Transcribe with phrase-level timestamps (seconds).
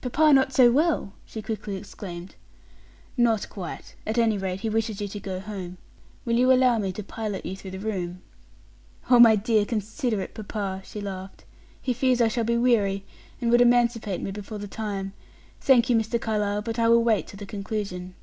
[0.00, 2.36] "Papa not so well!" she quickly exclaimed.
[3.16, 3.96] "Not quite.
[4.06, 5.76] At any rate, he wishes you to go home.
[6.24, 8.22] Will you allow me to pilot you through the room?"
[9.10, 11.44] "Oh, my dear, considerate papa!" she laughed.
[11.80, 13.04] "He fears I shall be weary,
[13.40, 15.14] and would emancipate me before the time.
[15.60, 16.20] Thank you, Mr.
[16.20, 18.14] Carlyle, but I will wait till the conclusion."